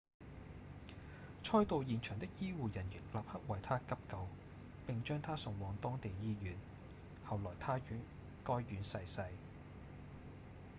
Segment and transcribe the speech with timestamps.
[1.43, 4.27] 賽道現場的醫護人員立刻為他急救
[4.87, 6.55] 並將他送往當地醫院
[7.23, 8.01] 後來他於
[8.43, 9.23] 該院逝世